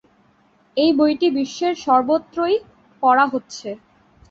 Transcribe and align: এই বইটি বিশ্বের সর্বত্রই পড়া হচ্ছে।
এই 0.77 0.91
বইটি 0.97 1.27
বিশ্বের 1.37 1.73
সর্বত্রই 1.85 2.55
পড়া 3.03 3.25
হচ্ছে। 3.25 3.69